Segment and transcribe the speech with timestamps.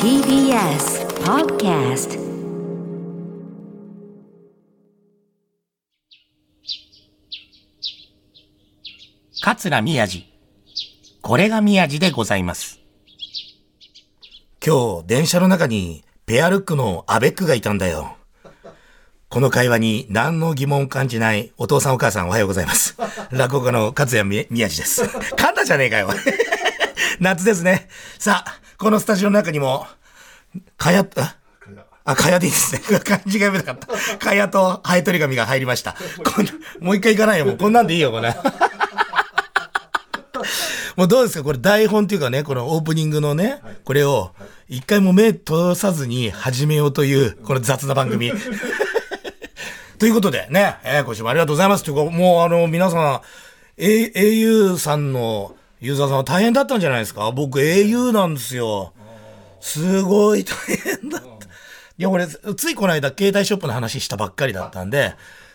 [0.00, 2.16] TBS Podcast
[9.42, 10.26] 桂宮治。
[11.22, 12.78] これが宮治でございます。
[14.64, 18.16] 今日、電車の中にペアルックのアベックがいたんだよ。
[19.28, 22.96] この会話に何の疑問を感じないお父さんお母さんおはようございます。
[23.32, 25.02] 落語家の勝谷み宮治です。
[25.02, 26.10] 噛んだじゃねえかよ。
[27.20, 27.88] 夏ですね。
[28.18, 29.86] さあ、このスタジオの中にも、
[30.76, 31.36] かや、あ
[32.04, 32.80] あ、かやでいいですね。
[33.00, 34.18] 漢字が読めなかった。
[34.18, 35.94] かやとハエトリ紙が入りました。
[36.24, 36.46] こん
[36.84, 37.46] もう一回行かないよ。
[37.46, 38.34] もうこんなんでいいよ、これ。
[40.96, 41.44] もうどうですか？
[41.44, 44.32] これ台本っていうかね、このオープニングのね、これを
[44.68, 48.32] 一回も目通さずに始めようという、この雑な番組。
[49.98, 51.84] ということでね、えー今週もありがとうございます。
[51.84, 53.20] というか、もうあの、皆さん、
[53.78, 57.32] A、au さんのユーザーさんは大変だったんじゃないですか？
[57.32, 58.92] 僕 au なんですよ。
[59.60, 60.54] すごい大
[61.00, 61.28] 変だった。
[61.28, 61.30] い
[61.98, 65.14] や、俺、ついこの間、携帯ショップの話したばっかりだったんで、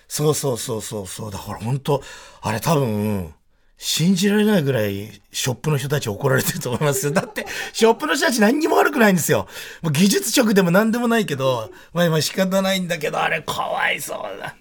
[0.09, 2.03] そうそうそうそうそう、だから本当
[2.41, 3.33] あれ多分、
[3.77, 7.13] 信じられないぐらい、ショップの人たち怒られてると思いますよ。
[7.13, 9.47] だって、ショップの人たち何にも悪くないんですよ。
[9.81, 14.55] もう技術職でも何でもないけど、まあ今仕方ないんだけど、あれかわいそうだ。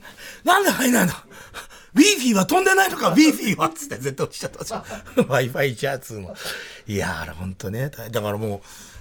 [0.44, 1.12] なんで入んないの？
[1.97, 4.84] ウィーフィーは飛んでないのか ウィーフィーはつって絶対おっしゃってました。
[5.22, 6.36] Wi-Fi チャーツーも。
[6.86, 7.91] いやー、あれほんとね。
[7.91, 8.61] だからもう、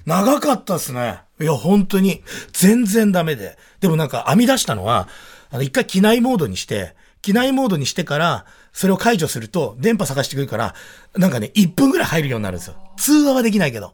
[0.10, 1.20] 長かったっすね。
[1.40, 2.24] いや、本当に。
[2.54, 3.58] 全然ダメで。
[3.82, 5.10] でもなんか編み出したのは、
[5.52, 10.76] あの、一回機内モードにして、機内モードにしてから、それを解除すると、電波探してくるから、
[11.16, 12.76] なんかね、1分ぐらい入るようになるんですよ。
[12.98, 13.94] 通話はできないけど。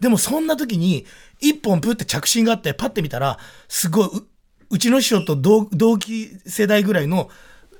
[0.00, 1.06] でもそんな時に、
[1.40, 4.22] 一本プって着信があって、パッて見たら、すごい、う
[4.70, 7.28] うちの師匠と同同期世代ぐらいの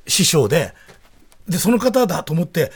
[0.06, 0.74] 師匠で、
[1.48, 2.70] で、その方だと思って、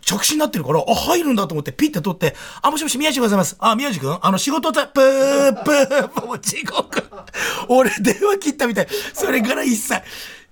[0.00, 3.56] 着信になってるから、あ、入るんだと思って、ピッて取って、あ、もしもし、宮治でございます。
[3.58, 7.02] あ、宮治君あの、仕事だ、ぷー、ぷー、もう地獄。
[7.68, 8.88] 俺、電話切ったみたい。
[9.12, 10.02] それから一切。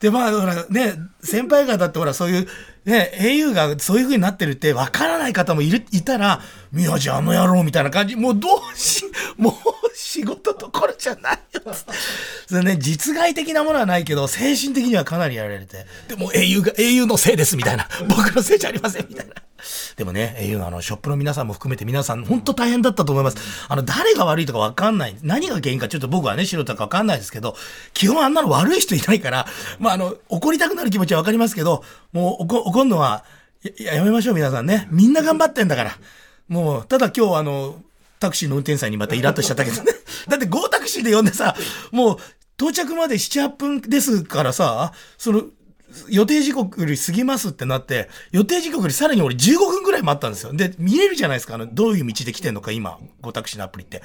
[0.01, 2.49] で、まあ、ほら、ね、先輩方ってほら、そういう、
[2.85, 6.41] ね、au がそういう風になってるって分からない方もいる、いたら、
[6.73, 9.05] 宮治あの野郎みたいな感じ、もうどうし、
[9.37, 9.55] もう
[9.95, 11.63] 仕事どころじゃないよ。
[12.49, 15.87] それね、実害的なものはないけど、精神的にはかなりやられて。
[16.09, 17.89] でも au が、au のせいですみたいな。
[18.09, 19.35] 僕のせいじゃありませんみたいな。
[19.97, 23.37] でもね、au のあの、ショップの皆さんも含めて皆さん、本当大変だったと思います。
[23.69, 25.17] あの、誰が悪いとか分かんない。
[25.23, 27.57] 何が原因かちょっと僕はね、素人か分かんないですけど、
[27.93, 29.47] 基本あんなの悪い人いないから、
[29.79, 33.25] まあ、あの、怒りたくなる気持ちは分かりますけど、もう怒怒るのは、
[33.79, 34.89] ややめましょう皆さんね。
[34.91, 35.93] みんな頑張ってんだから。
[36.49, 37.83] もう、ただ今日あの、
[38.19, 39.93] タクシーの運転手さんにまたイラッとしちゃったけどね。
[40.29, 41.55] だって GO タクシーで呼んでさ、
[41.91, 42.17] もう
[42.57, 45.45] 到着まで7、8分ですからさ、その、
[46.09, 50.53] 予定時刻より過ぎますってなって、予定時刻よりさらに俺15分ぐらい待ったんですよ。
[50.53, 54.03] で、見れるじゃないですか、あの、どういう道で来てんのか、今、GO タクシーのアプリって。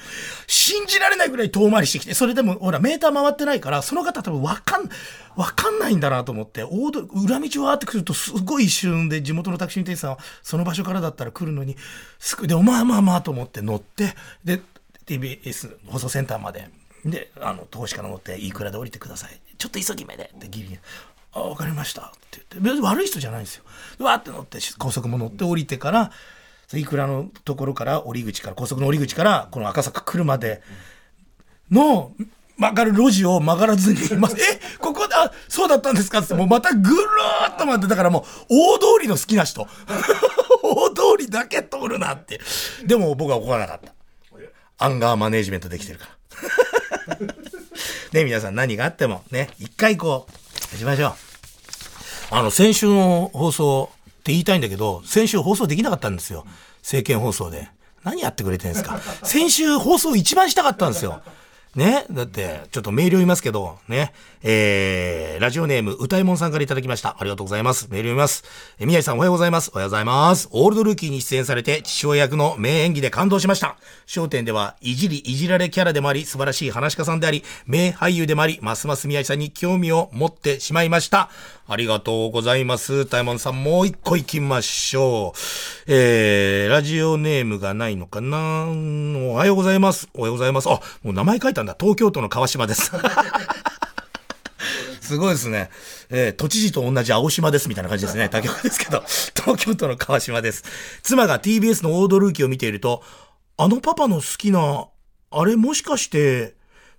[0.48, 4.90] 信じられないぐらい遠回りしてきて、それでも、ほら、メーター回ってないから、その方多分わかん、
[5.36, 11.76] わかんないんだなと思って、大通裏道わーって来ると、すごい一瞬で、地元のタクシー運転手さんは、その場所からだったら来るのに、
[12.20, 14.62] すぐ、で、まあまあまあと思って乗って、で、
[15.06, 16.70] TBS 放送センターまで、
[17.06, 19.40] で、あの、投資から乗って、いくらで降りてください。
[19.58, 20.80] ちょっと急ぎ目で、ってギリギリ。
[21.36, 22.02] あ、わかりました。
[22.02, 22.60] って言って。
[22.60, 23.64] 別に悪い人じゃないんですよ。
[24.00, 26.12] わって乗って、高速も乗って降りてから、
[26.74, 30.62] いくらのところから、降り口から、高速の降り口から、この赤坂来るまで
[31.70, 32.12] の、
[32.58, 36.20] 曲がる路地を曲がらずに、ま、え、ここだ、そうだったんですか？
[36.20, 36.96] ってって、もうまたぐる
[37.50, 39.68] っと回って、だからもう、大通りの好きな人。
[40.64, 42.40] 大通りだけ通るなって。
[42.86, 43.94] でも僕は怒らなかった。
[44.78, 46.08] アンガーマネージメントできてるか
[47.10, 47.18] ら。
[48.14, 50.34] ね、皆さん何があってもね、一回こう、
[50.78, 51.14] しましょう。
[52.32, 56.46] あの、先週の放送って言いたいんだけど、先週放送できなかったんですよ。
[56.82, 57.70] 政見放送で。
[58.04, 59.00] 何やってくれてんですか。
[59.24, 61.22] 先週放送一番したかったんですよ。
[61.76, 62.06] ね。
[62.10, 64.14] だって、ちょっとメール読みますけど、ね。
[64.44, 67.18] えー、ラジオネーム、歌いもんさんからいただきました。
[67.20, 67.88] ありがとうございます。
[67.90, 68.44] メール読みます。
[68.80, 69.72] え宮治さんおはようございます。
[69.74, 70.48] おはようございます。
[70.52, 73.76] オールドルーキーに出演されて、父親役の名演技で感動しました。
[74.08, 81.30] 焦点では、いじりいじられキャラでもあり、素晴らしい話し家さんであり、名俳優でもあり、ますます宮治さんに興味を持ってしまいました。
[81.68, 83.08] ありがとうございます。
[83.08, 85.40] タイモンさん、もう一個行きましょう。
[85.88, 90.08] えー、ラジオネームがないのかなおはようございます。
[90.14, 90.70] おはようございます。
[90.70, 91.76] あ、もう名前書いたんだ。
[91.80, 92.92] 東京都の川島です。
[95.02, 95.70] すごいですね。
[96.10, 98.30] えー都知事と同じ青島ですみたいな感じですね。
[98.30, 99.04] 竹岡ですけど、
[99.36, 100.64] 東京都の川島です。
[101.04, 103.04] 妻が TBS のオードルーキーを見ていると、
[103.58, 104.88] あのパパの好きな、
[105.32, 106.56] あれもしかして、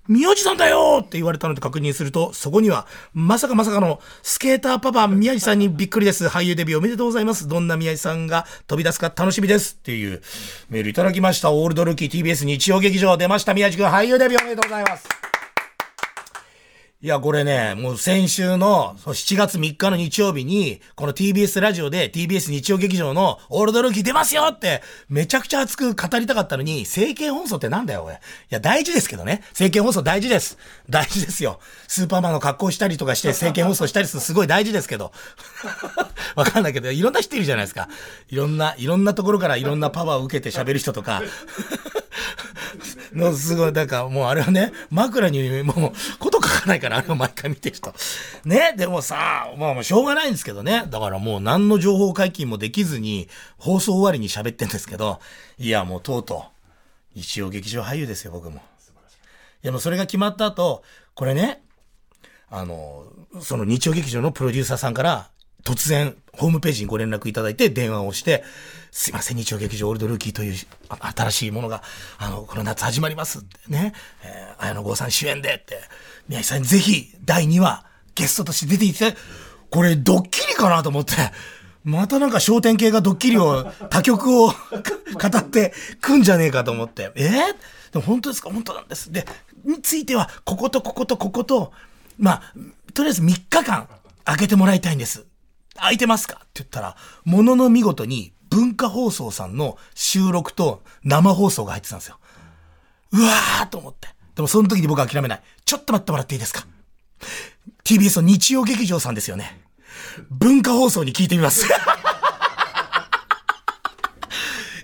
[0.08, 6.26] 宮地さんだよって言われたので確認すると、そこには、まさかまさかの、スケーターパパ宮地さんにびっくりです。
[6.26, 7.48] 俳優デビューおめでとうございます。
[7.48, 9.76] どんな宮地さんが飛び出すか楽しみです。
[9.78, 10.22] っていう
[10.68, 11.52] メールいただきました。
[11.52, 13.54] オールドルーキー TBS 日曜劇場出ました。
[13.54, 15.25] 宮地君俳優デビューおめでとうございます。
[17.02, 28.14] いや、これね、もう先週の7月3日の日曜日に、この TBS ラジオで TBS 日曜劇場のオールドルーキー出ますよって、めちゃくちゃ熱く語りたかったのに、政見放送ってなんだよ、おい。
[28.14, 28.16] い
[28.48, 29.42] や、大事ですけどね。
[29.48, 30.56] 政見放送大事です。
[30.88, 31.60] 大事ですよ。
[31.86, 35.12] スーパーマンの格好したりとかして政見放送したりするすごい大事ですけど。
[36.34, 37.90] わかんないけど、いろんな人いるじゃないですか。
[38.30, 41.22] いろんな、いろんなところからいろんなパワーを受けて喋る人とか。
[43.12, 47.94] のすごい、だからもうあれはね、枕にもう、こと書かないから、あれを毎回見てる人。
[48.44, 50.84] ね、でもさ、まあもうしょうがないんですけどね。
[50.88, 53.28] だからもう何の情報解禁もできずに、
[53.58, 55.20] 放送終わりに喋ってんですけど、
[55.58, 56.46] いやもうとうと
[57.14, 58.60] う、一応劇場俳優ですよ、僕も。
[59.62, 60.82] いやもうそれが決まった後、
[61.14, 61.62] これね、
[62.48, 63.06] あの、
[63.40, 65.30] その日曜劇場のプロデューサーさんから、
[65.66, 68.44] 突然、ホームページにご連絡いただいて、電話をして、
[68.92, 70.54] すいません、日曜劇場オールドルーキーという
[70.88, 71.82] あ新しいものが、
[72.18, 73.40] あの、この夏始まります。
[73.40, 73.92] ってね、
[74.22, 75.80] えー、綾野剛さん主演でって、
[76.28, 77.84] 宮城さんにぜひ、第2話、
[78.14, 79.16] ゲストとして出ていて、
[79.70, 81.14] これ、ドッキリかなと思って、
[81.82, 84.54] またなんか焦点系がドッキリを、 他局を語
[85.38, 87.44] ってくんじゃねえかと思って、えー、で
[87.94, 88.50] も本当ですか？
[88.50, 89.10] 本当なんです。
[89.10, 89.26] で、
[89.64, 91.72] については、こことこことここと、
[92.18, 92.52] まあ、
[92.94, 93.88] とりあえず3日間、
[94.24, 95.24] 開けてもらいたいんです。
[95.76, 96.36] 空いてますか？
[96.36, 102.18] って言ったら、ものの見事に文化放送さんの収録と生放送が入ってたんですよ。
[103.12, 104.08] うわーと思って。
[104.34, 105.42] でもその時に僕は諦めない。
[105.64, 106.66] ちょっと待ってもらっていいですか
[107.84, 109.60] ?TBS の日曜劇場さんですよね。
[110.30, 111.66] 文化放送に聞いてみます。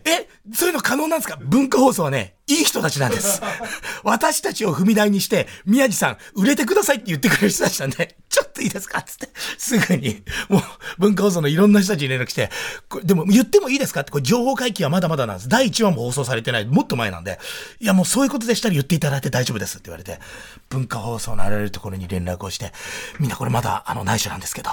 [0.05, 1.39] え、そういうの可能なんですか？
[1.41, 3.41] 文化放送はね、いい人たちなんです。
[4.05, 9.00] 私たちを踏み台にして、宮地さん、売れてくださいって言ってくれる人たちなんで、ちょっといいですか？
[9.00, 10.62] つって、すぐに、もう、
[10.99, 12.50] 文化放送のいろんな人たちに連絡して、
[12.91, 14.03] これでも言ってもいいですか？
[14.03, 15.49] って、これ情報解禁はまだまだなんです。
[15.49, 17.41] 第1話も放送されてない、もっと前なんで、
[17.81, 20.21] いやもうそういうことでしたら言っていただいて大丈夫ですって言われて、
[20.69, 22.75] 文化放送のあらゆるところに連絡をして、
[23.19, 24.71] みんなこれまだ、あの、内緒なんですけど、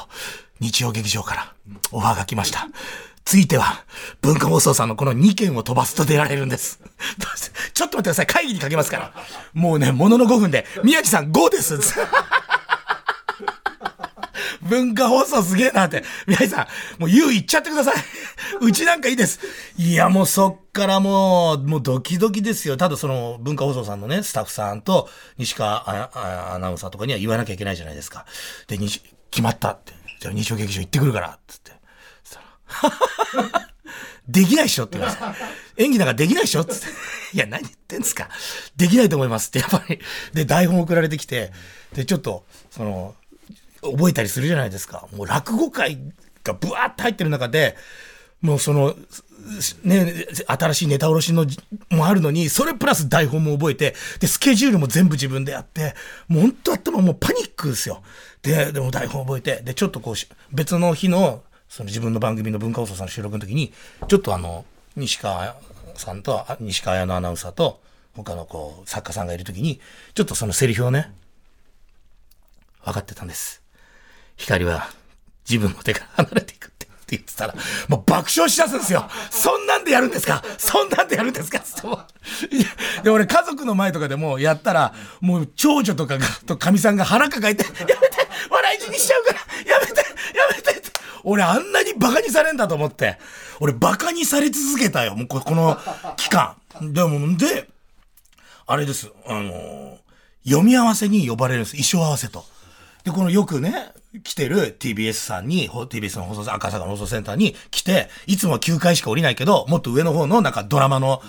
[0.59, 1.53] 日曜劇場から
[1.93, 2.67] オファーが来ました。
[3.29, 3.85] ついては、
[4.21, 6.79] 文化放送さんのこの2件を飛ばすと出られるんです。
[7.75, 8.25] ちょっと待ってください。
[8.25, 9.13] 会議にかけますから。
[9.53, 11.77] もうね、ものの5分で、宮地さん5です。
[14.67, 16.03] 文化放送すげえなって。
[16.25, 16.67] 宮地さん、
[16.99, 17.93] もう言う言っちゃってください。
[18.61, 19.39] うちなんかいいです。
[19.77, 22.77] いや、もうそっからもう、もうドキドキですよ。
[22.77, 28.25] ただその文化放送さんのね、スタッフさんと西川アナウンサーとかには言わなきゃいけないじゃないですか。
[28.65, 29.03] で、決
[29.43, 29.93] まったって。
[30.19, 31.78] じゃあ日曜劇場行ってくるから、つって。
[34.27, 35.83] できないっしょって言われて。
[35.83, 36.87] 演技なんかできないっしょつって。
[37.33, 38.29] いや、何言ってんすか
[38.75, 39.99] できないと思いますって、やっぱり。
[40.33, 41.51] で、台本送られてきて、
[41.93, 43.15] で、ちょっと、その、
[43.81, 45.07] 覚えたりするじゃないですか。
[45.15, 45.97] もう落語会
[46.43, 47.75] がブワーって入ってる中で、
[48.41, 48.95] もうその、
[49.83, 51.45] ね、新しいネタおろしの
[51.89, 55.95] もあるのに、それプラス台本も覚えて、で、スケジュールも全部自分でやって、
[56.27, 58.01] もう本当頭もうパニックですよ。
[58.41, 60.15] で、でも台本覚えて、で、ちょっとこう、
[60.55, 63.71] 別の日の、その自分の番組の文化放送さんの収録の時に、
[64.07, 65.55] ちょっとあの、西川
[65.95, 67.79] さんと、西川綾のアナウンサーと、
[68.15, 69.79] 他のこう、作家さんがいる時に、
[70.15, 71.13] ちょっとそのセリフをね、
[72.83, 73.61] 分かってたんです。
[74.35, 74.89] 光は
[75.47, 77.53] 自分の手から離れていくってって言ってたら、
[77.87, 79.07] もう爆笑しだすんですよ。
[79.29, 80.43] そんなんでやるんですか？
[80.57, 81.59] そんなんでやるんですか？
[81.59, 81.99] つっても
[82.51, 82.67] いや
[83.03, 87.95] で、俺家族の前とかでもやったら、もう長女とかが、とかみさんが腹抱えて、やめて
[88.49, 89.39] 笑い死にしちゃうから
[89.73, 90.03] やめてや
[90.55, 90.88] めてって
[91.23, 93.17] 俺あんなにバカにされんだと思って。
[93.59, 95.15] 俺バカにされ続けたよ。
[95.15, 95.77] もうこの
[96.17, 96.55] 期間。
[96.81, 97.69] でも、で、
[98.67, 99.11] あれです。
[99.25, 99.97] あの
[100.45, 101.71] 読み合わせに呼ばれるんです。
[101.71, 102.45] 衣装合わせと。
[103.03, 103.91] で、このよくね、
[104.23, 111.21] 来てる TBS さんに、TBS の放送、赤坂の放送センターに来て、いつもは9回しか降りないけど、もっと上の方のなんかドラマの、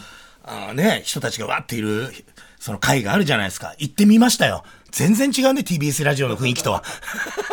[0.42, 2.12] あね、人たちがわっている、
[2.58, 3.74] その会があるじゃないですか。
[3.78, 4.64] 行ってみましたよ。
[4.90, 6.82] 全然違うね、TBS ラジオの雰囲気とは。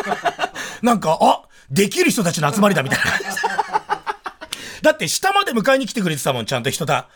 [0.82, 3.04] なんか、あできる人たちの集まりだみたいな。
[4.82, 7.08] だって下まで迎えに来てくれてたもん、ちゃんと人だ。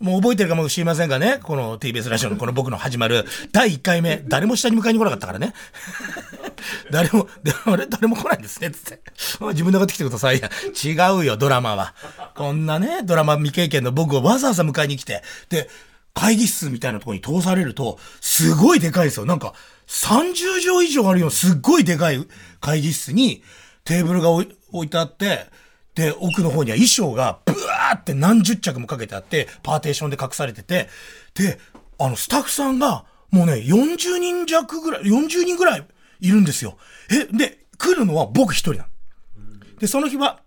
[0.00, 5.54] もう覚えてるかもしれませんがね、この TBS ラジオのこの僕の始まる第1回目、誰も下に迎えに来なかったからね。
[6.90, 9.00] 誰も、であれ誰も来ないんですね、つって。
[9.52, 10.38] 自分で上がってきてください。
[10.38, 10.50] いや、
[10.84, 11.94] 違うよ、ドラマは。
[12.34, 15.68] こんなね、ドラマ未経験の僕をわざわざ迎えに来て、で、
[16.14, 19.26] 会議室みたいなところに通されると、すごいでかいですよ。
[19.26, 19.54] なんか、
[19.86, 22.26] 30畳以上あるようなすっごいでかい
[22.60, 23.42] 会議室に、
[23.90, 24.46] テーブルが置
[24.84, 25.46] いてあって、
[25.96, 30.88] で、奥の方には衣装がブワーって何十着もかけてあって、パーテーションで隠されてて、
[31.34, 31.58] で、
[31.98, 35.84] あの、スタッフさんが、もうね、40人弱ぐらい、40人ぐらい
[36.20, 36.78] いるんですよ。
[37.10, 38.84] え、で、来るのは僕一人なの。
[39.80, 40.40] で、その日は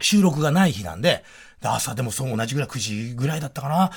[0.00, 1.24] 収録がない日なんで、
[1.62, 3.90] で朝でもそう同じぐらい9時ぐらいだったかな。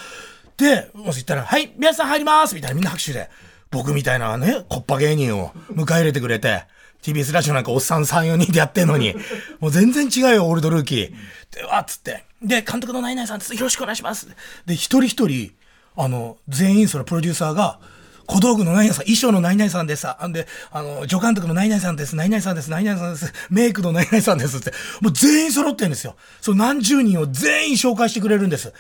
[0.56, 3.30] で、もし言ったら、はい、皆さん入りますみたいなみんな拍手で、
[3.72, 6.64] 僕みたいなね、コッパ芸人を迎え入れてくれて、
[7.06, 9.14] TBS ラジオなんかおっさん3、4人でやってんのに、
[9.62, 11.12] もう全然違うよ、オールドルーキー。
[11.56, 12.24] で、わっつって。
[12.42, 13.54] で、監督のナイナイさんです。
[13.54, 14.28] よろしくお願いします。
[14.66, 15.52] で、一人一人、
[15.96, 17.80] あの、全員そのプロデューサーが、
[18.26, 20.08] 小道具のナイナイさん、衣装のナイナイさんです。
[20.08, 22.16] あんで、あの、助監督のナイナイさんです。
[22.16, 22.72] ナイナイさんです。
[22.72, 23.32] ナイナイさんです。
[23.52, 24.58] メイクのナイナイさんです。
[24.58, 24.74] って。
[25.02, 26.16] もう全員揃ってるんですよ。
[26.42, 28.74] そう何十人を全員紹介してくれるんです。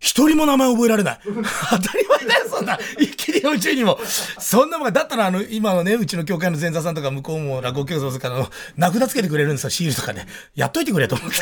[0.00, 1.20] 一人も名前覚えられない。
[1.24, 1.30] 当
[1.78, 2.78] たり前だよ、そんな。
[2.98, 3.98] 一気に40人も。
[4.38, 10.26] そんなもんだったら、あの、今のね、うちの教会の前座さんとか、向こうも落語教室とかの、名札つけてくれるんですよ、シールとかで。
[10.54, 11.36] やっといてくれと思って。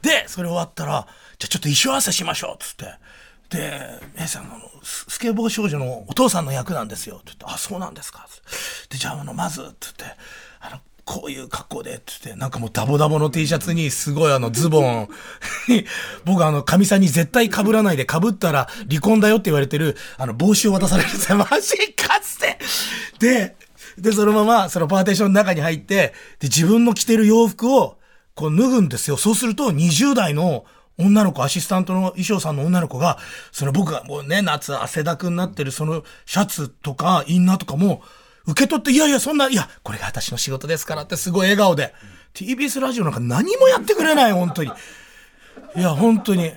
[0.00, 1.06] で、それ終わったら、
[1.38, 2.86] じゃあちょっと衣装合わせしましょう、つって。
[3.50, 8.26] で、姉さん、あの、ススケボー少女のお父さんの役なんですよ、って言って、あ、そうなんですか。
[8.88, 10.16] で、じゃあ、あの、まず、って言って、
[10.60, 15.08] あの、こういう格好で、って言って、なんかもうダボダボの T シャツに、すごいあの、ズボン、
[16.24, 21.38] 僕あの、神さんに絶対被らないで、被ったら離婚だよって言われてる、あの、帽子を渡されるんですよ。
[21.38, 22.58] マジかつて。
[23.18, 23.56] で、
[23.98, 27.98] で、そのまま、そのパーテーションの中に入って、で、自分の着てる洋服を、
[28.36, 29.16] こう脱ぐんですよ。
[29.16, 30.64] そうすると、20代の
[30.96, 33.18] 女の子、アシスタントの衣装さんの女の子が、
[33.50, 38.04] その僕がもうね、夏汗だくになってるそのシャツとかインナーとかも、
[38.50, 41.94] 受け取って、いやいや、そんな、いや、これが私の仕事ですからってすごい笑顔で。
[42.34, 44.70] TBS ラジオなんか何もやってくれない、本当に。
[45.76, 46.52] いや、本当に。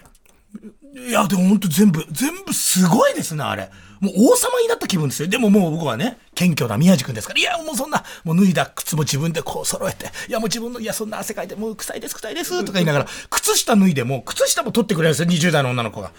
[0.96, 3.70] いや、でも本当全部、全部すごいですね、あれ。
[4.00, 5.28] もう王様になった気分ですよ。
[5.30, 16.12] でももう僕はね、謙虚な宮治君ですから、いや、もうそんな、もう脱いだ靴も自分でこう揃えて、いや、もう自分の、いや、そんな汗かいて、もう臭いです、臭いです、とか言いながら、靴下脱いでも、靴下も取ってくれるんですよ、20代の女の子が。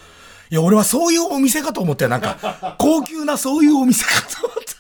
[0.51, 4.74] いや、俺はそういうお店かと思って、なんか、高級なそういうお店かと思って。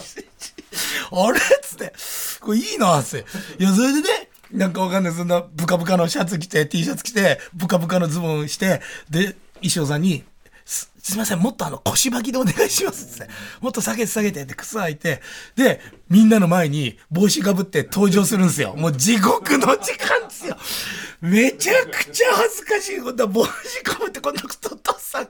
[1.12, 1.92] あれっつって、
[2.40, 3.24] これいいなっって。
[3.58, 10.24] いや、それでね、なんかわかんない、そんなブカブカのシャツ着て、T シャツ着て、ブカブカのズボンして、で、衣装さんに、
[10.64, 13.32] すすいません、もっとあの腰履きでお願いしますっつって。
[13.60, 15.22] もっと下げて下げてって靴履いて、
[15.56, 18.74] で、みんなの前に帽子かぶって登場するんですよ。
[18.76, 20.56] もう地獄の時間ですよ。
[21.20, 25.26] めちゃくちゃ恥ずかしいことは帽子かぶってこんなこととさ、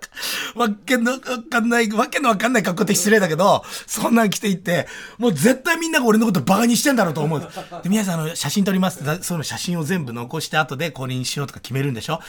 [0.54, 4.86] わけのわかんない、わけのわかんない格好って失礼だけど、そんなん着ていって、
[5.18, 7.40] もう絶対みんなが俺のことバカにしてんだろうと思う。
[7.82, 9.02] で、皆さんあの写真撮ります。
[9.02, 12.20] って、その写真を全部残して後でこれにしようとか決めるんでしょ？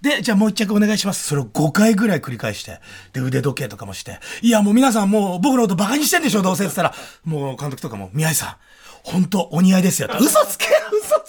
[0.00, 1.26] で、じゃあもう一着お願いします。
[1.26, 2.80] それを5回ぐらい繰り返して、
[3.12, 6.42] で、腕時計とかもして、いやもう皆さんもう僕のことバカにしてんでしょ？
[6.42, 6.94] どうせって言ったら、
[7.24, 8.56] もう監督とかも、宮井さん、
[9.02, 10.08] 本当お似合いですよ。
[10.20, 10.66] 嘘つけ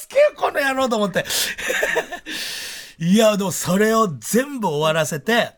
[0.10, 1.26] けよこの野郎と思って。
[3.00, 5.54] いや、でもそれを全部終わらせて、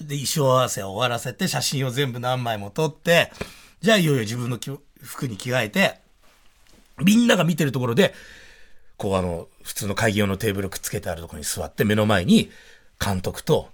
[0.00, 3.32] で、衣装合わせを終わらせて、写真を全部何枚も撮って、
[3.80, 4.58] じゃあいよいよ自分の
[5.02, 6.00] 服に着替えて、
[6.98, 8.14] みんなが見てるところで、
[8.96, 12.50] こうあの、普通の会議用のテーブルくっつけてあるところに座って、目の前に
[12.98, 13.70] 監督と、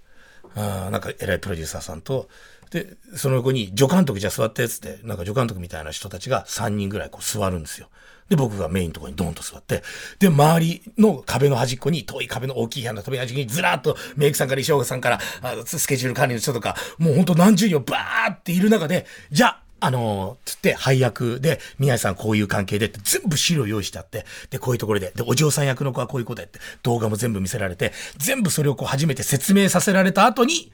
[0.55, 2.29] あーなんか偉いプロデューサーさんと、
[2.69, 7.89] で、その横に助監督じゃ座ってっつって、なんか助監督みたいな人たちが3人ぐらいこう座るんですよ。
[8.29, 9.83] で、僕がメインのところにドーンと座って、
[10.19, 15.19] で、周りの壁の端っこに、遠い壁の大きい部屋の壁の端っこにずらーっとメイクさんから衣装さんから、
[15.65, 30.71] スケジュール管理の人とか、もうほんと何十人をバーっている中で、じゃあ、あのつって、配役で、宮井さんこういう関係でって、全部資料用意してあって、で、こういうところで、で、お嬢さん役の子はこういうことやって、動画も全部見せられて、全部それをこう初めて説明させられた後に、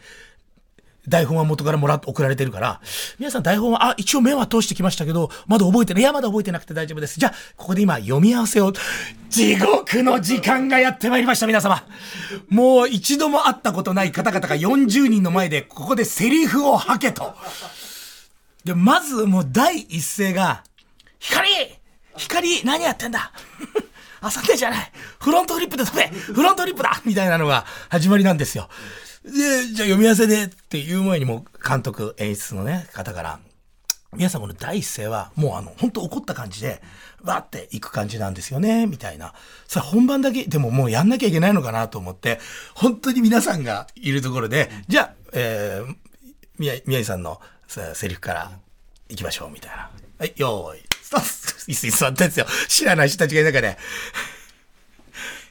[1.08, 2.81] 台本は元からもらって送られてるから、
[3.17, 6.03] 皆さん台本は、あ、一応目は通してきましたけど、まだ覚えてない。
[6.03, 7.20] いや、まだ覚えてなくて大丈夫です。
[7.20, 8.72] じゃあ、ここで今、読み合わせを、
[9.29, 11.84] 地獄の時間がやってまいりました、皆様。
[12.50, 17.34] もう一度も会ったことない方々が40人の前で、ここでセリフを吐けと。
[18.63, 20.63] で、まずもう第一声が、
[21.20, 21.50] 光
[22.17, 23.31] 光何やってんだ?
[24.22, 28.70] あさってじゃないフロントフリップで飛べフロントフリップだみたいなのが始まりなんですよ。
[29.24, 33.39] で、じゃあ読み合わせでっていう前にも監督、演出のね、方から、
[34.13, 36.81] 皆さんこの第一声は、もうあの、本当怒った感じで、
[37.23, 39.33] わーっていく感じなんですよね、みたいな。
[39.67, 42.39] さあ本番だけ、でももうやんなきゃいけないのかなと思って、
[42.73, 45.95] 本当に皆さんがいるところで、じゃあ、えー、
[46.57, 48.51] 宮宮井さんのさセリフから
[49.09, 49.89] 行きましょう、みたいな。
[50.19, 51.25] はい、よーい、スタート
[51.69, 52.45] 椅子に座ったんですよ。
[52.69, 53.77] 知らない人たちがいる中で、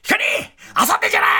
[0.02, 1.39] 光遊んでんじゃな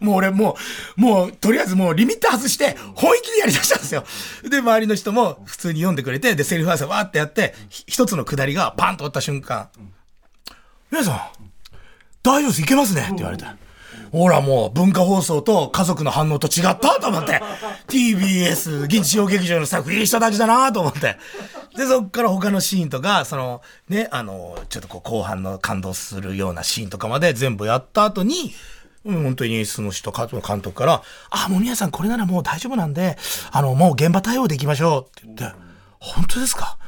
[0.00, 0.56] もう俺も
[0.96, 4.04] う、もう、とりあえずもうリミッター外して、本気でやりだしたんですよ。
[4.48, 9.68] で、周りの人も普通に読んでくれて、で、セリフ合わせわーってやって、一つのくだりがパンと折った瞬間、
[10.90, 11.20] 皆さん、
[12.22, 13.02] 大丈夫です、いけますね？
[13.02, 13.44] って言われて。
[14.12, 17.42] ほらもう文化放送と家族の反応と違ったと思って。
[17.88, 21.16] TBS 日曜劇場のスタッフいい人たちだなと思って。
[21.76, 28.54] で、そっから他のシーンとか、その、ね、あの、ちょっとこう後半の感動するようなシーンとかまで全部やった後に、
[29.06, 30.28] 本当に演出の人、監
[30.60, 33.16] 督から、あ、もう宮さんこれならもう大丈夫なんで、
[33.52, 35.56] あの、もう現場対応でいきましょうって言って、
[35.98, 36.78] 本当ですか？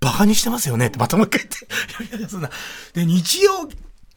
[0.00, 0.86] バカにしてますよね？
[0.88, 1.48] ってまたもう一回
[1.98, 2.10] 言って。
[2.10, 2.50] いやいや、そんな。
[2.92, 3.68] で、日曜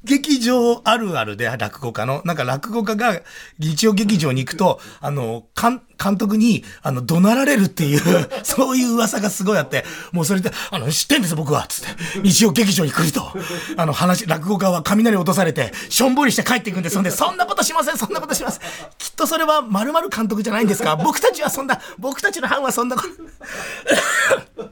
[0.03, 3.21] 劇場あるあるで落語家の、なんか落語家が
[3.59, 12.19] 日曜劇場に行くと、あの、監監督に、あの、怒鳴られるっていう、 そういう噂がすごいあって、もうそれで、あの、知ってんです僕は、つって。
[12.21, 13.33] 日曜劇場に来ると、
[13.75, 16.93] あの、話、落語家は雷落とされて、しょんぼりして帰っていくんです。
[16.93, 18.61] そんで、そんなことしません、そんなことしません。
[18.97, 24.67] きっとそれは〇〇監督じゃないんですか 僕たちはそんな、僕たちの班はそんなこと。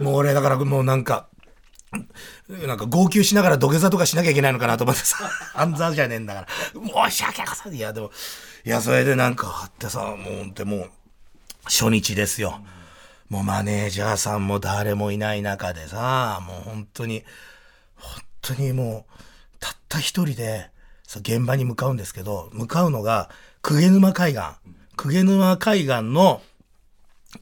[0.02, 1.26] もう俺、だからもうなんか、
[2.66, 7.08] なんか号泣しながら土下座とかしなきゃいけないのかなと思ってさ、 暗座じゃねえんだから。
[7.08, 7.74] 申し訳ございません。
[7.74, 8.10] いや、でも、
[8.64, 10.90] いや、それでなんかあってさ、もうほんともう、
[11.64, 12.60] 初日ですよ。
[13.28, 17.24] もうマネージャーさんも誰もいない中でさ、もう本当に、
[17.94, 19.12] 本当にもう、
[19.60, 20.70] たった一人で、
[21.18, 23.30] 現場に向かうんですけど、向かうのが、
[23.62, 24.42] 鵠沼海岸。
[24.96, 26.42] 鵠沼海岸の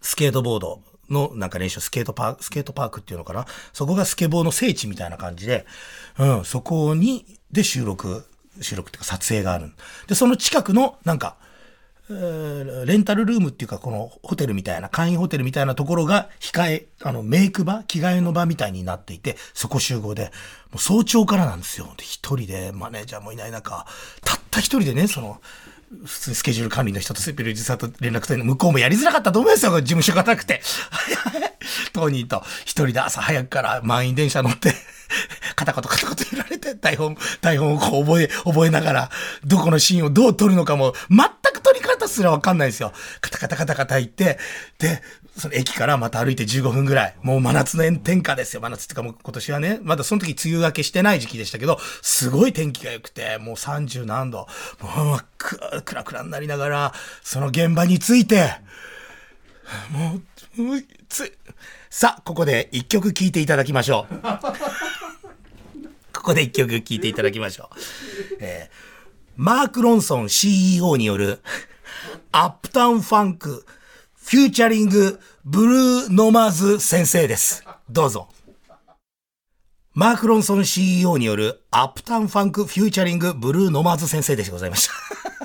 [0.03, 3.47] スケートボードのなんか練習、スケートパーク、スケートパークっていうのかな？
[3.73, 5.67] そこがスケボーの聖地みたいな感じで、
[6.19, 8.27] うん、そこに、で収録、
[8.61, 9.73] 収録っていうか撮影がある。
[10.07, 11.37] で、その近くの、なんか、
[12.11, 20.25] えーレンタルルームっていうか、このホテルみたいな、簡易ホテルみたいなところが、控え、あの、メイク場着替えの場みたいになっていて、そこ集合で、
[20.71, 21.87] もう早朝からなんですよ。
[21.99, 23.85] で、一人で、マネージャーもいない中、
[24.25, 25.41] たった一人でね、その、
[26.05, 30.61] 普通にスケジュール管理の人とスペルジさんと連絡取るの向こうもやりづらかったと思いますよ、事務所がなくて。
[31.93, 34.75] トニーと一人で朝早くから満員電車乗って、
[35.57, 39.11] カタカタカタカタ言われて、台本、台本をこう覚え、覚えながら、
[39.45, 41.19] どこのシーンをどう撮るのかも、全
[41.53, 42.93] く撮り方すらわかんないですよ。
[43.21, 44.39] カタカタカタカタ言って、
[44.79, 45.03] で、
[45.39, 47.17] その駅からまた歩いて15分ぐらい。
[47.23, 48.61] もう真夏の炎天下ですよ。
[48.61, 54.47] 真夏っていうかもう今年はね、まだその時梅雨明けしてない時期でしたけど、すごい天気が良くて、もう30何度、
[54.81, 56.93] もう真っ暗クラクラになりながら、
[57.23, 58.51] その現場に着いて、
[59.91, 60.21] も
[60.59, 61.33] う、もうつい、
[61.91, 64.15] さあ、ここで一曲聴いていただきましょう。
[66.13, 67.79] ここで一曲聴いていただきましょう。
[68.41, 68.89] えー
[69.39, 71.39] マーク・ロンソン CEO による、
[72.33, 77.65] Uptown Funk、featuring、ブルーノマーズ先生です。
[77.89, 78.29] どうぞ。
[79.95, 84.93] マーク・ロンソン CEO による、 Uptown Funk、featuring、ブルーノマーズ先生でございました。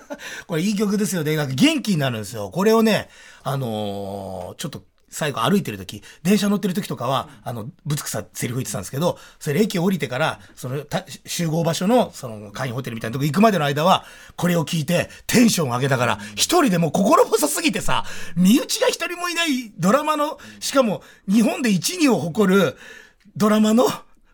[0.47, 1.37] これいい曲ですよね。
[1.37, 2.49] なんか元気になるんですよ。
[2.49, 3.07] これをね、
[3.43, 10.83] あのーちょっと、最後歩いてる時、電車乗ってる時とかは、あの、ぶつくさセリフ言ってたんですけど、それ駅降りてから、その、
[11.25, 18.03] 集合場所の、その、会員ホテルみたいなとこ行くまでの間は、これを聞いて、テンション上げながら、一人でも心細すぎてさ、
[18.35, 22.77] 身内が一人もいないドラマの、しかも、日本で一、二を誇る、
[23.37, 23.85] ドラマの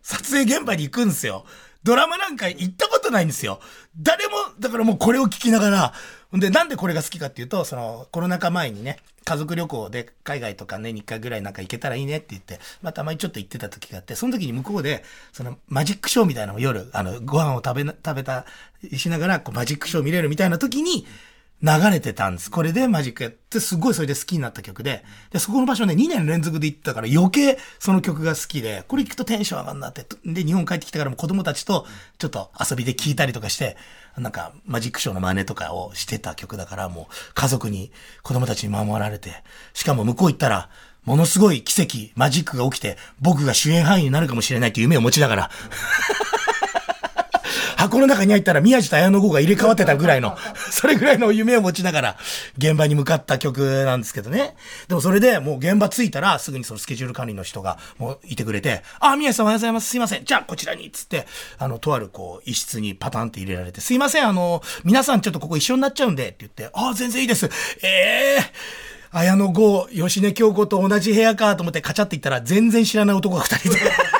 [0.02, 1.46] 撮影現場に行くんですよ。
[1.84, 3.60] ドラマなんか行ったことないんですよ。
[3.98, 5.94] 誰も、だからもうこれを聞きながら、
[6.34, 18.46] で、なんでこれが好きかっていうと、その、コロナ禍前にね、家族旅行で海外とかねに1回ぐらいなんか行けたらいいねって言って、まあたまにちょっと行ってた時があって、その時に向こうで、そのマジックショーみたいなのを夜、あの、ご飯を食べ、食べた、
[18.96, 21.08] しながら、こうマジックショー見れるみたいな時に、
[21.62, 22.50] 流れてたんです。
[22.50, 30.06] これでマジックやって、すごいそれで好きになった曲で、で、そこの場所ね、2年連続で行ったから余計その曲が好きで、これ聞くとテンション上がるなって。
[30.26, 31.86] で、日本帰ってきてからも子供たちと
[32.18, 33.76] ちょっと遊びで聴いたりとかして、
[34.18, 37.92] なんかマジックショーの真似とかをしてた曲だから、もう家族に、
[38.24, 39.44] 子供たちに守られて、
[39.74, 40.70] しかも向こう行ったら、
[41.04, 45.52] ものすごい奇跡、マジックが起きて、僕が主演俳優になるかもしれないっていう夢を持ちながら、
[47.80, 50.38] 箱の中に入ったら宮地と綾野剛が入れ替わってたぐらいの、
[50.70, 52.18] それぐらいの夢を持ちながら
[52.58, 54.56] 現場に向かった曲なんですけどね。
[54.90, 59.88] でもそれでもう現場着いたらすぐにそのスケジュール管理の人がもういてくれて、あ、宮地さんおはようございます。
[59.88, 60.26] すいません。
[60.26, 61.26] じゃあこちらに、つって、
[61.58, 67.50] あの、とあるこう、一室にパタンって入れられて、すいません、あの、皆さんちょっとここ一緒になっちゃうんで、って言って、あ、全然いいです。
[67.82, 74.19] ええ綾野剛、吉根京子と同じ部屋かと思ってカチャって言ったら全然知らない男が二人で。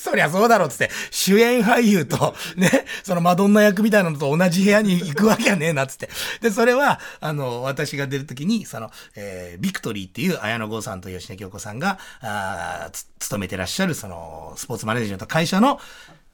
[0.00, 6.08] そりゃそうだろうっつって、主演俳優と、ね、そのマドンナ役みたいなのと同じ部屋に行くわけやねえなっつって。
[6.40, 15.78] で、それは、あの、私が出るときに、その、えービクトリーっていう綾野剛さんと吉根京子さんが、あ勤めてらっしゃる、その、スポーツマネージメント会社の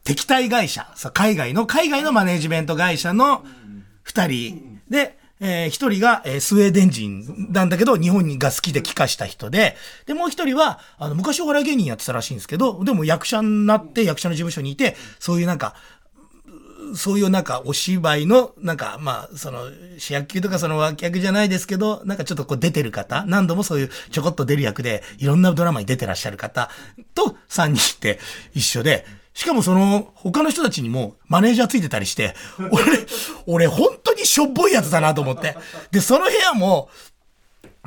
[0.05, 3.43] 敵対会社、海外の、海外のマネージメント会社の
[4.03, 15.75] 二人で、えー一人が、えースウェーデン人なんだけど、日本が好きで帰化した人で、で、もう一人は、あの、昔お笑い芸人やってたらしいんですけど、でも役者になって役者の事務所にいて、そういうなんか、
[16.95, 19.65] そういうなんかお芝居の、なんかまあ、その
[19.97, 26.69] 主役級とかその脇役じゃないですけど、なんかちょっとこう出てる方、何度もそういうちょこっと出る役で、いろんなドラマに出てらっしゃる方
[27.13, 28.19] と3人って
[28.53, 32.33] 一緒で、しかもその、他の人たちにもマネージャーついてたりして、
[32.71, 32.83] 俺、
[33.47, 35.55] 俺本当にしょっぽいやつだなと思って。
[35.91, 36.89] で、その部屋も、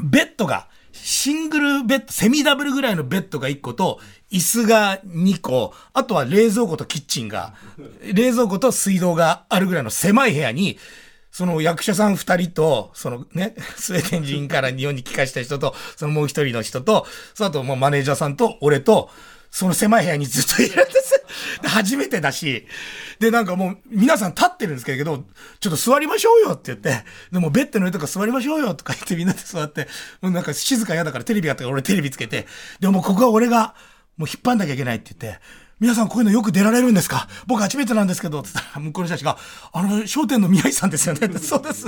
[0.02, 4.00] ベッドが、シングルベッド、セミダブルぐらいのベッドが1個と、
[4.32, 7.54] 椅子が2個、あとは冷蔵庫とキッチンが、
[8.02, 10.78] 冷蔵庫と水道があるぐらいの狭い部屋に、
[11.30, 19.10] その役者さん2人と、そのね、スウェーデン人から日本に帰化した人と、そのもう一人の人と、その後もうマネージャーさんと、俺と、
[19.50, 21.22] その狭い部屋にずっといるんです。
[21.62, 22.66] で 初めてだし、
[23.18, 25.24] で、なんかもう、皆さん立ってるんですけど、
[25.60, 29.88] ちょっと座りましょうよって言って、でもベッドの上とか座りましょうよとか言ってみんなで座って、
[30.20, 32.46] もうなんか静か嫌だからテレビやったから俺テレビつけて、
[32.80, 33.74] でもここは俺が、
[34.16, 35.40] もう引っ張んなきゃいけないって言って、
[35.78, 37.26] 皆さんこういうのよく出られるんですか？
[37.46, 39.38] 僕初めてなんですけど、つったら、向こうの人たちが、
[39.72, 41.20] あの、商店の宮井さんですよね。
[41.38, 41.86] そうです。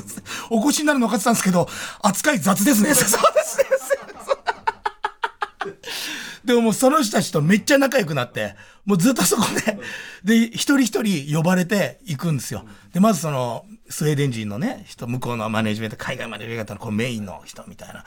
[0.51, 1.68] お越しになるの分かってたんですけど、
[2.03, 2.94] 扱い雑ですね。
[2.94, 3.59] そうです。
[3.59, 3.64] ね。
[6.44, 9.78] でももうその人たちとめっちゃ仲良くなって、もうずっとそこで、
[10.24, 12.64] で、一人一人呼ばれて行くんですよ。
[12.92, 18.05] で、まずその、スウェーデン人のね、人、向こうのマネージメント、海外マネージメントのこうメインの人みたいな、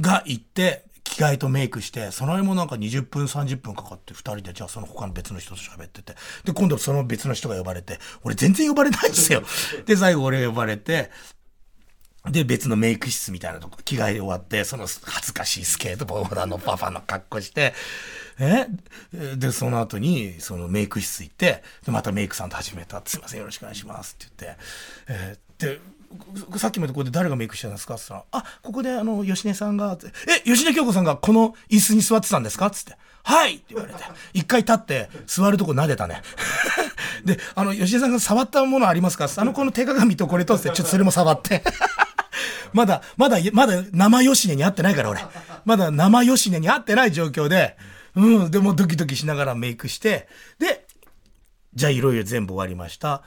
[0.00, 9.42] が行って、着替えとメイクして、その辺もなんか20分、30分かかって、二人で、じゃあその他の別の人と喋ってて、で、今度その別の人が呼ばれて、俺全然呼ばれないんですよ。
[9.86, 11.10] で、最後俺呼ばれて、
[12.30, 17.74] で、別のメイク室みたいなとこ、着替え終わって、その恥ずかしいスケートボーダーのパパの格好して、
[18.38, 18.66] え？
[19.36, 23.02] で、その後に、そのメイク室行って、で、またメイクさんと始めた。
[23.04, 24.62] すいません、よろしくお願いしますって言って、
[25.08, 25.80] えーで、
[26.56, 27.94] さっきまでここで誰がメイクしてたんですか？
[27.94, 32.66] って言ったら、あ、ここであの、吉根さんが、ってえ、吉根京子さんがこの椅子に座ってたんですか？
[32.66, 32.96] っつって。
[33.24, 34.00] はいって言われて。
[34.32, 36.22] 一回立って、座るとこ撫でたね。
[37.24, 39.28] で、あの、吉根さんが触ったものありますか？
[39.36, 41.64] あの、この手鏡とこれとって、ちょっとそれも触って。
[42.72, 45.20] まだ、まだ、まだ生吉根に会ってないから俺。
[45.64, 47.76] まだ生吉根に会ってない状況で、
[48.14, 50.28] うん、でもドキドキしながらメイクして、
[50.58, 50.86] で、
[51.74, 53.22] じゃあいろいろ全部終わりました。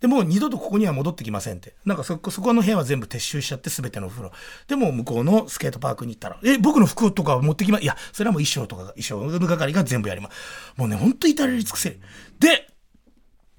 [0.00, 1.74] でもう二度とここには戻ってきませんって。
[1.84, 4.32] なんかそこ、そこの部屋は全部撤収しちゃって全てのお風呂。
[4.66, 10.72] でも向こうのスケートパークに行ったら、え、僕の服とか持ってきま、いや、それはもう衣装とか、衣装の係が全部やります。
[10.76, 12.00] もうね、ほんと至れり尽くせる。
[12.38, 12.68] で、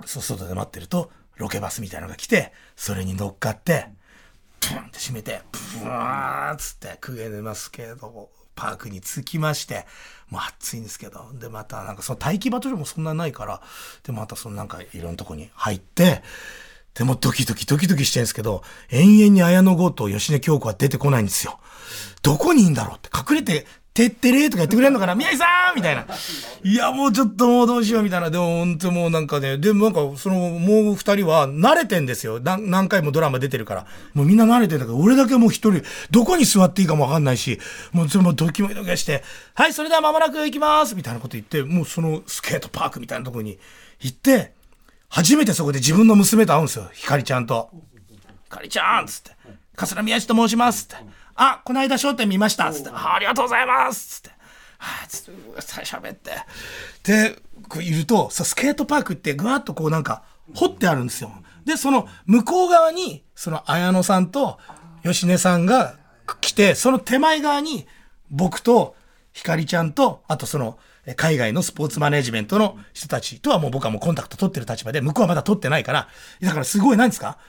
[0.05, 3.89] そう、外で待ってると、ロケバスみたいなのが来て、それに乗っかって、
[4.61, 5.41] プンって閉めて、
[5.81, 9.85] ブワーっつって、くげれますけれどもパークに着きまして、
[10.29, 13.61] もう暑いんですけど、で、またなんかその待機場所もそんなないから、
[14.03, 16.23] で、またそのなんかいろんなとこに入って、
[16.93, 21.59] でもドキドキドキドキしてるんですけど、延々に綾野剛と吉根京子は出てこないんですよ。
[22.21, 25.15] どこにいんだろうって、隠れて、てってれーとかやってくれるのかな？
[25.15, 26.05] 宮城さんみたいな。
[26.63, 28.29] いや、もうちょっともうどうしようみたいな。
[28.29, 32.39] でも本当もうなんかね、でもなんかそのもう二人は慣れてんですよ。
[32.39, 33.85] 何回もドラマ出てるから。
[34.13, 37.59] もうみんな慣れてんだけど、俺だけもう一人、どこに座っていいかもわかんないし、
[37.91, 39.23] もうそれもドキドキして、
[39.55, 43.59] はい、それでは間もなく行きますみたいなこと言って、もうそのスケートパークみたいなところに
[43.99, 44.53] 行って、
[45.09, 46.89] 初めてそこで自分の娘と会うんですよ。
[46.93, 47.69] ひかりちゃんと。
[48.45, 49.31] ひかりちゃんつって。
[49.75, 50.95] 桂宮治と申しますって。
[51.43, 52.89] あ、この間商店見ましたつって。
[52.93, 54.29] あありがとうございますつって。
[54.77, 56.31] はあ、つって、うわ喋って。
[57.03, 57.35] で、
[57.67, 60.23] こういると、さ、スケートパークってぐわっとこうなんか、
[60.53, 61.31] 掘ってあるんですよ。
[61.65, 64.59] で、その向こう側に、その綾野さんと
[65.03, 65.95] 吉根さんが
[66.41, 67.87] 来て、その手前側に、
[68.29, 68.95] 僕と
[69.31, 70.77] ひかりちゃんと、あとその、
[71.07, 76.07] え海外のスポーツマネジメントの人たちとはもう僕はもうコンタクト取ってる立場で、向こうはまだ取ってないから、
[76.41, 77.39] だからすごい、何ですか？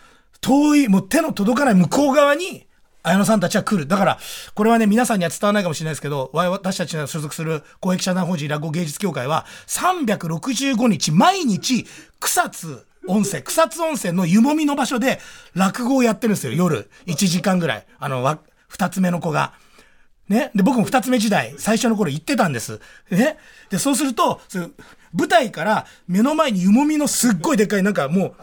[0.40, 2.66] 遠い、もう手の届かない向こう側に、
[3.02, 3.86] 綾野さんたちは来る。
[3.86, 4.18] だから、
[4.54, 11.86] これはね、皆さんには伝わらないかもしれないですけど、私たちが所属する公益社団法人落語芸術協会は、365日、毎日、
[12.20, 15.20] 草津温泉、草津温泉の湯もみの場所で
[15.54, 16.88] 落語をやってるんですよ、夜。
[17.06, 17.86] 1時間ぐらい。
[17.98, 18.38] あの、わ
[18.68, 19.52] 二つ目の子が。
[20.28, 20.50] ね。
[20.54, 22.80] で、僕も二つ目時代、最初の頃行ってたんです。
[23.10, 23.36] ね。
[23.70, 24.40] で、そうすると、
[25.12, 28.34] 舞台から目の前に湯もみのすっごいでっかい、なんかもう、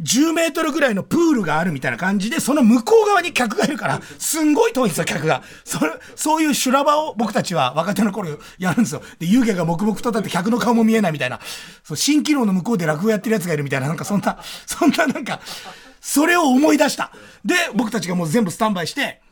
[0.00, 5.42] 10メートルぐらいのプールがあるみたいな感じで、その向こう側に客がいるから、すんごい遠いんですよ、客が。
[5.64, 9.02] それ、そういう修羅場を僕たちは若手の頃やるんですよ。
[9.18, 11.40] で、湯気が黙々と立って客の顔も見えないみたいな。
[11.82, 15.40] そう、蜃気楼の向こうで落語やってるやつがいるみたいな、なんかそんな、そんななんか、
[16.00, 17.10] それを思い出した。
[17.44, 19.22] で、僕たちがもう全部スタンバイして、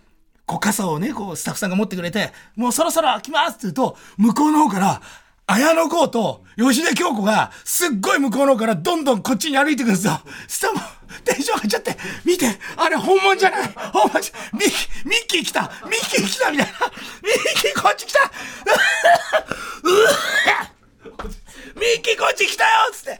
[0.46, 5.02] こう傘をね、こうスタッフさんが持ってくれて、もうそろそろ来ますって言うと、向こうの方から、
[5.46, 10.20] 綾野剛と吉田京子が、すっごい向こうの方からどんどんこっちに歩いてくるんですよ。
[10.48, 13.62] そしたらもう、テンション上がっちゃって、見て、あれ本物じゃない。
[13.92, 15.62] 本物じゃ、ミッキー、ミッキー来た。
[15.62, 16.72] ミッキー来たみたいな。
[16.72, 18.20] ミッキーこっち来た。
[18.22, 18.24] う
[19.90, 20.73] わ。
[21.74, 23.12] ミッキーこっち来たよっつって。
[23.12, 23.16] あ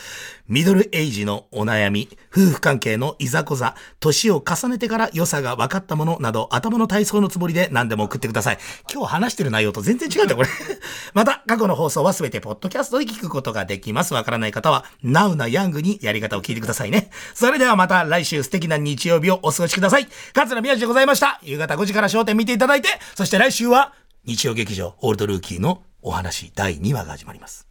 [0.48, 8.58] ミドルエイジのお悩み、夫婦関係のいざこざ、年を重ねてから良さが分かったものなど、頭の体操のつもりで何でも送ってください。
[8.92, 10.50] 今日話してる内容と全然違うんだよ、これ。
[11.14, 14.14] また、過去の放送はすべてポッドキャストで聞くことができます。
[14.14, 17.10] わからない方は、ナウなヤングにやり方を聞いてくださいね。
[17.34, 20.08] それではまた来週素敵な日曜日をお過ごしください。
[20.34, 21.40] 桂宮治でございました。
[21.44, 23.94] 夕方5時から焦点見ていただいて、そして来週は
[24.26, 27.67] 日曜劇場オールドルーキーのお話第2話が始まります。